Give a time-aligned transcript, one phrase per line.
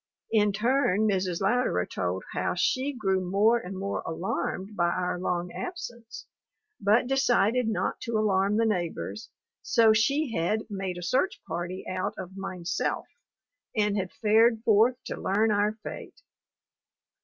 [0.31, 1.41] In turn Mrs.
[1.41, 6.25] Louderer told how she grew more and more alarmed by our long absence,
[6.79, 9.29] but decided not to alarm the neighbors,
[9.61, 13.05] so she had "made a search party out of mineself,"
[13.75, 16.19] and had fared forth to learn our fate.